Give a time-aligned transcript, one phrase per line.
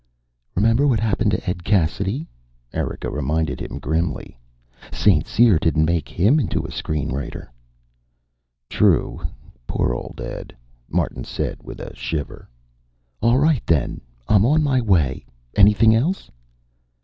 [0.55, 2.27] "Remember what happened to Ed Cassidy?"
[2.73, 4.35] Erika reminded him grimly.
[4.91, 5.27] "St.
[5.27, 7.51] Cyr didn't make him into a screen writer."
[8.67, 9.21] "True.
[9.67, 10.57] Poor old Ed,"
[10.89, 12.49] Martin said, with a shiver.
[13.21, 14.01] "All right, then.
[14.27, 15.23] I'm on my way.
[15.55, 16.31] Anything else?"